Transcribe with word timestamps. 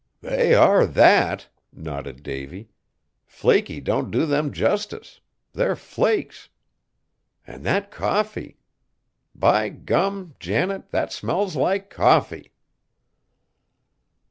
"They 0.21 0.55
are 0.55 0.87
that!" 0.87 1.47
nodded 1.71 2.23
Davy; 2.23 2.69
"flaky 3.27 3.79
don't 3.79 4.09
do 4.09 4.25
them 4.25 4.51
justice; 4.51 5.19
they're 5.53 5.75
flakes. 5.75 6.49
An' 7.45 7.61
that 7.61 7.91
coffee! 7.91 8.57
By 9.35 9.69
gum! 9.69 10.33
Janet, 10.39 10.89
that 10.89 11.13
smells 11.13 11.55
like 11.55 11.91
coffee!" 11.91 12.51